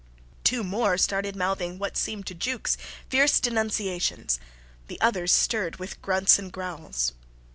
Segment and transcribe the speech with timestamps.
[0.43, 2.75] Two more started mouthing what seemed to Jukes
[3.07, 4.39] fierce denunciations;
[4.87, 7.13] the others stirred with grunts and growls.